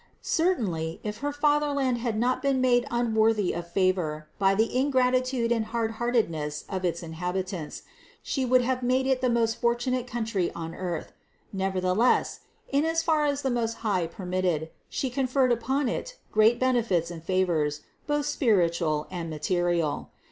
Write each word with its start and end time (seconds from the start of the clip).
Certainly, 0.23 0.99
if 1.03 1.19
her 1.19 1.31
fatherland 1.31 1.99
had 1.99 2.17
not 2.17 2.41
been 2.41 2.59
made 2.59 2.87
unworthy 2.89 3.53
of 3.53 3.69
favor 3.71 4.27
by 4.39 4.55
the 4.55 4.75
ingratitude 4.75 5.51
and 5.51 5.65
hardheartedness 5.67 6.65
of 6.67 6.83
its 6.83 7.03
inhabitants, 7.03 7.83
She 8.23 8.43
would 8.43 8.63
have 8.63 8.81
made 8.81 9.05
it 9.05 9.21
the 9.21 9.29
most 9.29 9.61
fortunate 9.61 10.07
country 10.07 10.51
on 10.55 10.73
earth; 10.73 11.11
nevertheless, 11.53 12.39
in 12.69 12.83
as 12.83 13.03
far 13.03 13.25
as 13.25 13.43
the 13.43 13.51
Most 13.51 13.75
High 13.85 14.07
permitted, 14.07 14.71
She 14.89 15.11
conferred 15.11 15.51
upon 15.51 15.87
it 15.87 16.17
great 16.31 16.59
benefits 16.59 17.11
and 17.11 17.23
favors, 17.23 17.81
both 18.07 18.25
spiritual 18.25 19.05
and 19.11 19.29
material. 19.29 20.09